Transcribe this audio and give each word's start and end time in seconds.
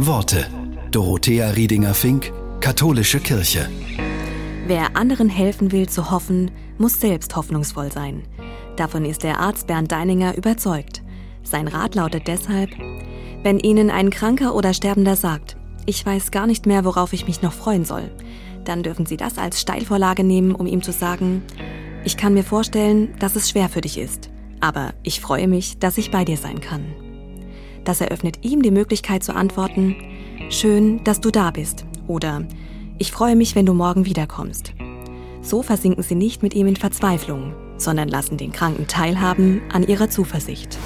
Worte. 0.00 0.46
Dorothea 0.92 1.50
Riedinger-Fink, 1.50 2.32
Katholische 2.60 3.18
Kirche. 3.18 3.68
Wer 4.68 4.96
anderen 4.96 5.28
helfen 5.28 5.72
will 5.72 5.88
zu 5.88 6.12
hoffen, 6.12 6.52
muss 6.78 7.00
selbst 7.00 7.34
hoffnungsvoll 7.34 7.90
sein. 7.90 8.22
Davon 8.76 9.04
ist 9.04 9.24
der 9.24 9.40
Arzt 9.40 9.66
Bernd 9.66 9.90
Deininger 9.90 10.36
überzeugt. 10.36 11.02
Sein 11.42 11.66
Rat 11.66 11.96
lautet 11.96 12.28
deshalb, 12.28 12.70
wenn 13.42 13.58
Ihnen 13.58 13.90
ein 13.90 14.10
Kranker 14.10 14.54
oder 14.54 14.72
Sterbender 14.72 15.16
sagt, 15.16 15.56
ich 15.84 16.06
weiß 16.06 16.30
gar 16.30 16.46
nicht 16.46 16.64
mehr, 16.64 16.84
worauf 16.84 17.12
ich 17.12 17.26
mich 17.26 17.42
noch 17.42 17.52
freuen 17.52 17.84
soll, 17.84 18.08
dann 18.64 18.84
dürfen 18.84 19.04
Sie 19.04 19.16
das 19.16 19.36
als 19.36 19.60
Steilvorlage 19.60 20.22
nehmen, 20.22 20.54
um 20.54 20.68
ihm 20.68 20.82
zu 20.82 20.92
sagen, 20.92 21.42
ich 22.04 22.16
kann 22.16 22.34
mir 22.34 22.44
vorstellen, 22.44 23.16
dass 23.18 23.34
es 23.34 23.50
schwer 23.50 23.68
für 23.68 23.80
dich 23.80 23.98
ist, 23.98 24.30
aber 24.60 24.94
ich 25.02 25.20
freue 25.20 25.48
mich, 25.48 25.80
dass 25.80 25.98
ich 25.98 26.12
bei 26.12 26.24
dir 26.24 26.36
sein 26.36 26.60
kann. 26.60 26.84
Das 27.88 28.02
eröffnet 28.02 28.40
ihm 28.42 28.60
die 28.60 28.70
Möglichkeit 28.70 29.24
zu 29.24 29.34
antworten, 29.34 29.96
schön, 30.50 31.02
dass 31.04 31.22
du 31.22 31.30
da 31.30 31.50
bist 31.50 31.86
oder 32.06 32.42
ich 32.98 33.10
freue 33.10 33.34
mich, 33.34 33.54
wenn 33.54 33.64
du 33.64 33.72
morgen 33.72 34.04
wiederkommst. 34.04 34.74
So 35.40 35.62
versinken 35.62 36.02
sie 36.02 36.14
nicht 36.14 36.42
mit 36.42 36.52
ihm 36.52 36.66
in 36.66 36.76
Verzweiflung, 36.76 37.54
sondern 37.78 38.08
lassen 38.08 38.36
den 38.36 38.52
Kranken 38.52 38.88
teilhaben 38.88 39.62
an 39.72 39.88
ihrer 39.88 40.10
Zuversicht. 40.10 40.76